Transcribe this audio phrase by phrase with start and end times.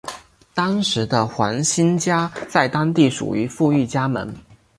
[0.55, 4.33] 当时的黄兴家在当地属于富裕家门。